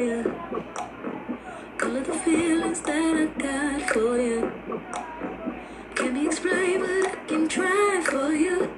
[0.00, 0.34] you.
[1.82, 4.52] All of the feelings that I got for you.
[5.94, 8.70] Can't be explained, but I can try for you.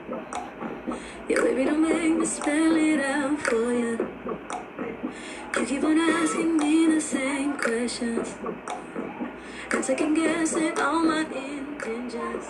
[1.29, 3.99] Yeah, baby, don't make me spell it out for you.
[5.57, 8.35] You keep on asking me the same questions.
[9.73, 12.47] And second guessing all my intentions.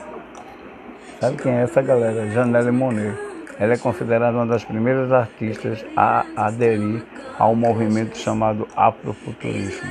[1.21, 2.29] Sabe quem é essa galera?
[2.31, 3.15] Janelle Monet.
[3.59, 7.05] Ela é considerada uma das primeiras artistas a aderir
[7.39, 9.91] ao movimento chamado Afrofuturismo.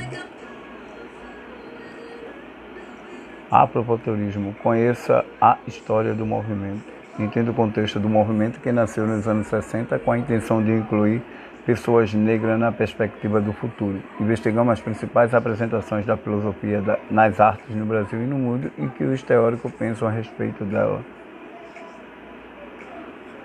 [3.50, 4.54] Afrofuturismo.
[4.62, 6.82] Conheça a história do movimento.
[7.18, 11.22] Entenda o contexto do movimento que nasceu nos anos 60 com a intenção de incluir
[11.66, 14.02] pessoas negras na perspectiva do futuro.
[14.18, 19.04] Investigamos as principais apresentações da filosofia nas artes no Brasil e no mundo e que
[19.04, 21.04] os teóricos pensam a respeito dela.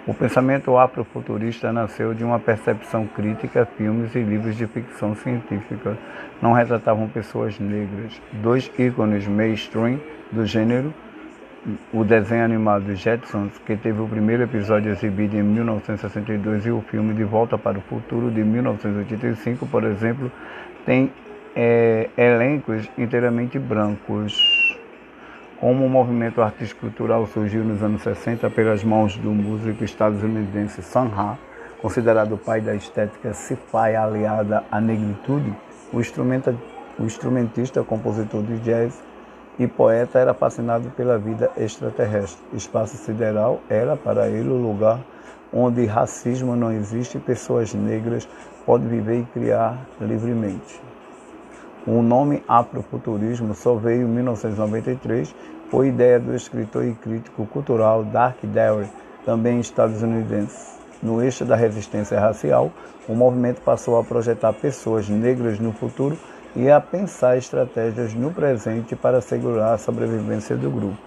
[0.08, 3.68] O pensamento afrofuturista nasceu de uma percepção crítica.
[3.78, 5.98] Filmes e livros de ficção científica
[6.42, 8.22] não retratavam pessoas negras.
[8.32, 10.00] Dois ícones mainstream
[10.32, 10.94] do gênero,
[11.92, 17.14] o desenho animado Jetsons, que teve o primeiro episódio exibido em 1962, e o filme
[17.14, 20.32] De Volta para o Futuro, de 1985, por exemplo,
[20.86, 21.12] tem
[21.54, 24.57] é, elencos inteiramente brancos.
[25.60, 31.08] Como o movimento artístico cultural surgiu nos anos 60 pelas mãos do músico estadunidense Sun
[31.08, 31.36] Ra,
[31.82, 35.52] considerado o pai da estética sci-fi aliada à negritude,
[35.92, 35.98] o,
[37.02, 39.02] o instrumentista, compositor de jazz
[39.58, 42.40] e poeta era fascinado pela vida extraterrestre.
[42.54, 45.00] Espaço sideral era para ele o lugar
[45.52, 48.30] onde racismo não existe e pessoas negras
[48.64, 50.80] podem viver e criar livremente.
[51.88, 55.34] O nome afrofuturismo só veio em 1993,
[55.72, 58.90] foi ideia do escritor e crítico cultural Dark Derry,
[59.26, 60.76] também estadunidense.
[61.02, 62.74] No eixo da resistência racial,
[63.08, 66.18] o movimento passou a projetar pessoas negras no futuro
[66.58, 70.98] e a pensar estratégias no presente para assegurar a sobrevivência do grupo.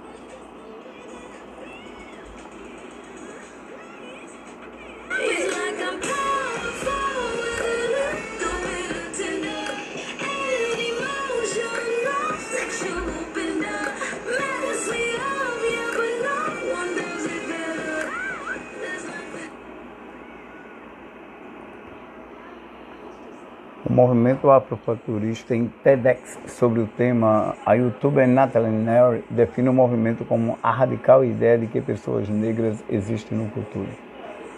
[24.00, 30.58] Movimento afrofuturista em TEDx sobre o tema, a youtuber Natalie Nery define o movimento como
[30.62, 33.90] a radical ideia de que pessoas negras existem no futuro.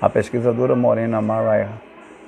[0.01, 1.73] A pesquisadora Morena Mariah,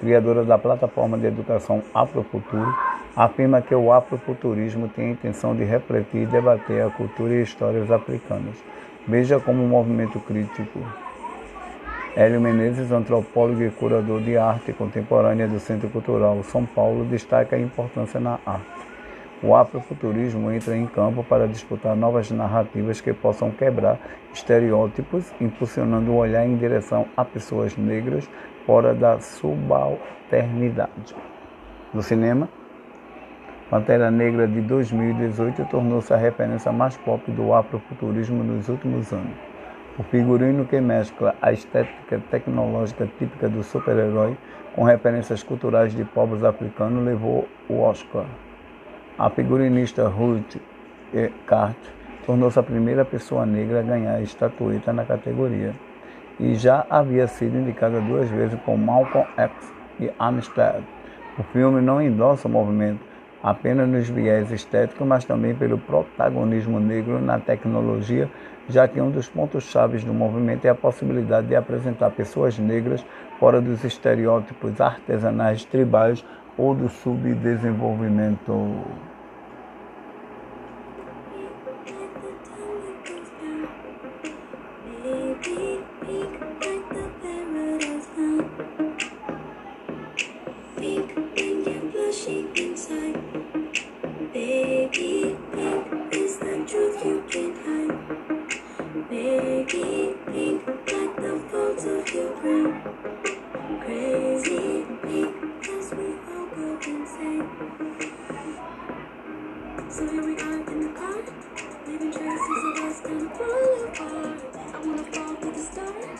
[0.00, 2.74] criadora da plataforma de educação Afrofuturo,
[3.14, 7.92] afirma que o afrofuturismo tem a intenção de refletir e debater a cultura e histórias
[7.92, 8.56] africanas.
[9.06, 10.80] Veja como um movimento crítico
[12.16, 17.58] Hélio Menezes, antropólogo e curador de arte contemporânea do Centro Cultural São Paulo, destaca a
[17.58, 18.86] importância na arte.
[19.42, 23.98] O afrofuturismo entra em campo para disputar novas narrativas que possam quebrar
[24.32, 28.30] estereótipos, impulsionando o olhar em direção a pessoas negras
[28.64, 31.16] fora da subalternidade.
[31.92, 32.48] No cinema,
[33.68, 39.53] Pantera Negra de 2018 tornou-se a referência mais pop do afrofuturismo nos últimos anos.
[39.96, 44.36] O figurino que mescla a estética tecnológica típica do super-herói
[44.74, 48.24] com referências culturais de povos africanos levou o Oscar.
[49.16, 50.56] A figurinista Ruth
[51.46, 51.76] Cart
[52.26, 55.72] tornou-se a primeira pessoa negra a ganhar a estatueta na categoria
[56.40, 60.82] e já havia sido indicada duas vezes com Malcolm X e Amistad.
[61.38, 63.13] O filme não endossa o movimento
[63.44, 68.28] apenas nos viés estéticos, mas também pelo protagonismo negro na tecnologia
[68.68, 73.04] já que um dos pontos-chave do movimento é a possibilidade de apresentar pessoas negras
[73.38, 76.24] fora dos estereótipos artesanais tribais
[76.56, 78.84] ou do subdesenvolvimento.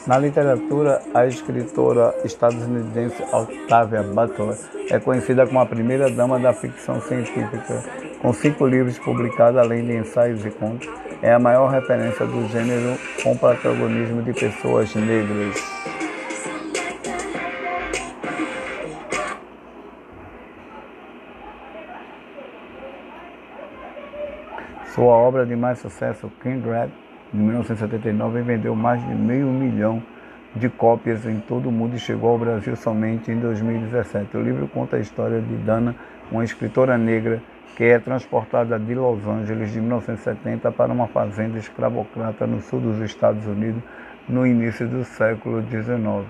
[0.07, 4.55] Na literatura, a escritora estadunidense Octavia Butler
[4.91, 7.83] é conhecida como a primeira dama da ficção científica.
[8.21, 10.89] Com cinco livros publicados, além de ensaios e contos,
[11.23, 15.94] é a maior referência do gênero com protagonismo de pessoas negras.
[24.95, 26.89] Sua obra de mais sucesso, Kindred,
[27.33, 30.01] de 1979, vendeu mais de meio milhão
[30.55, 34.37] de cópias em todo o mundo e chegou ao Brasil somente em 2017.
[34.37, 35.97] O livro conta a história de Dana,
[36.31, 37.43] uma escritora negra
[37.77, 43.01] que é transportada de Los Angeles de 1970 para uma fazenda escravocrata no sul dos
[43.01, 43.83] Estados Unidos
[44.29, 46.25] no início do século XIX.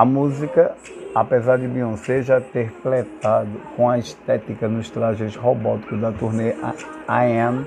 [0.00, 0.72] A música,
[1.14, 6.54] apesar de Beyoncé já ter fletado com a estética nos trajes robóticos da turnê
[7.06, 7.66] I Am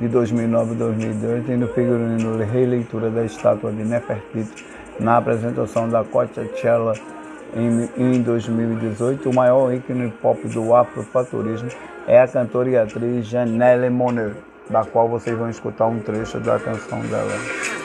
[0.00, 4.64] de 2009 e 2002, tendo figurino releitura da estátua de Nefertiti
[4.98, 6.94] na apresentação da Coachella
[7.54, 11.68] em, em 2018, o maior ícone pop do afrofuturismo
[12.06, 14.32] é a cantora e atriz Janelle Monáe,
[14.70, 17.83] da qual vocês vão escutar um trecho da canção dela.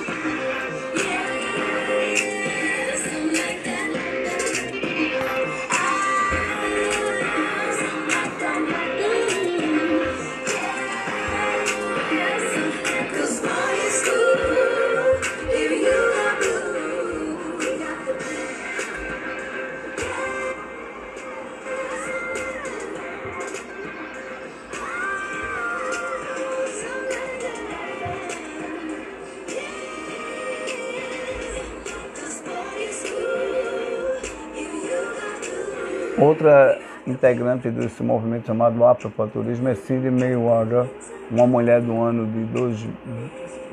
[36.19, 36.77] Outra
[37.07, 40.86] integrante desse movimento chamado Afrofuturismo é Cindy Mayweather,
[41.31, 42.86] uma mulher do ano de dois,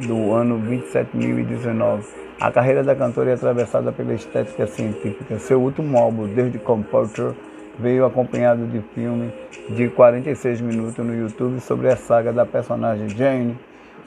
[0.07, 2.05] do ano 27.019.
[2.41, 5.41] A carreira da cantora é atravessada pela estética científica.
[5.41, 7.33] Seu último álbum, Desde Computer,
[7.81, 9.33] veio acompanhado de filme
[9.71, 13.59] de 46 minutos no YouTube sobre a saga da personagem Jane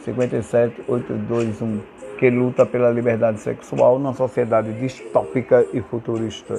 [0.06, 1.82] 57821,
[2.18, 6.56] que luta pela liberdade sexual numa sociedade distópica e futurista.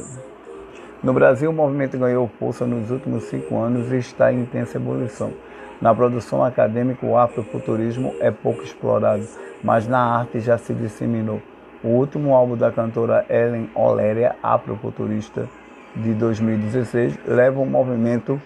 [1.03, 5.33] No Brasil, o movimento ganhou força nos últimos cinco anos e está em intensa evolução.
[5.81, 9.27] Na produção acadêmica, o afrofuturismo é pouco explorado,
[9.65, 11.41] mas na arte já se disseminou.
[11.83, 15.49] O último álbum da cantora Ellen Oléria, afrofuturista,
[15.97, 18.41] de 2016, leva o movimento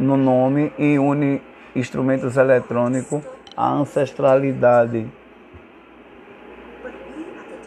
[0.00, 1.42] no nome e une
[1.76, 3.22] instrumentos eletrônicos
[3.54, 5.06] à ancestralidade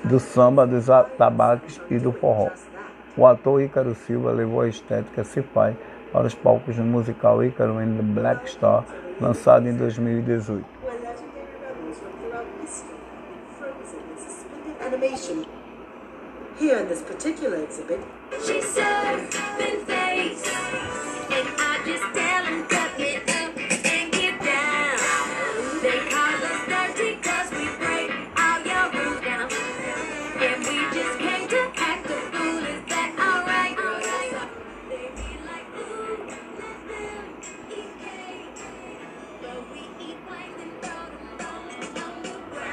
[0.04, 2.50] do samba, dos atabaques e do forró.
[3.18, 5.76] O ator Ícaro Silva levou a estética sci-fi
[6.14, 8.86] para os palcos do musical Ícaro and the Black Star,
[9.20, 10.81] lançado em 2018.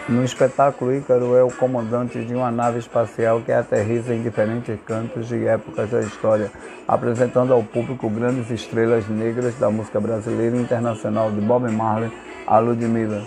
[0.09, 5.31] No espetáculo, Ícaro é o comandante de uma nave espacial que aterriza em diferentes cantos
[5.31, 6.51] e épocas da história,
[6.89, 12.11] apresentando ao público grandes estrelas negras da música brasileira e internacional, de Bob Marley
[12.47, 13.23] a Ludmilla.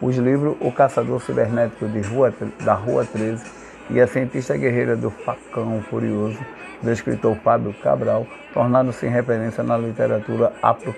[0.00, 2.32] Os livros O Caçador Cibernético Rua,
[2.64, 3.44] da Rua 13
[3.90, 6.38] e A Cientista Guerreira do Facão Furioso,
[6.80, 10.94] do escritor Fábio Cabral, tornaram-se referência na literatura afro